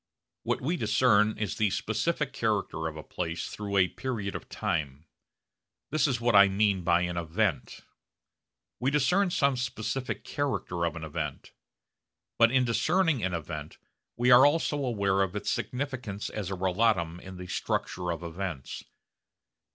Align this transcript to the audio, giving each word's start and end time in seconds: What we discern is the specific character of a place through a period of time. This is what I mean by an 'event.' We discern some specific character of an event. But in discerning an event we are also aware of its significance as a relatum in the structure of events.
What 0.41 0.61
we 0.61 0.77
discern 0.77 1.37
is 1.37 1.57
the 1.57 1.69
specific 1.69 2.33
character 2.33 2.87
of 2.87 2.97
a 2.97 3.03
place 3.03 3.49
through 3.49 3.77
a 3.77 3.87
period 3.87 4.33
of 4.33 4.49
time. 4.49 5.05
This 5.91 6.07
is 6.07 6.19
what 6.19 6.35
I 6.35 6.47
mean 6.47 6.81
by 6.81 7.01
an 7.01 7.17
'event.' 7.17 7.81
We 8.79 8.89
discern 8.89 9.29
some 9.29 9.55
specific 9.57 10.23
character 10.23 10.85
of 10.85 10.95
an 10.95 11.03
event. 11.03 11.51
But 12.39 12.51
in 12.51 12.65
discerning 12.65 13.23
an 13.23 13.35
event 13.35 13.77
we 14.17 14.31
are 14.31 14.43
also 14.43 14.83
aware 14.83 15.21
of 15.21 15.35
its 15.35 15.51
significance 15.51 16.31
as 16.31 16.49
a 16.49 16.55
relatum 16.55 17.19
in 17.19 17.37
the 17.37 17.45
structure 17.45 18.11
of 18.11 18.23
events. 18.23 18.83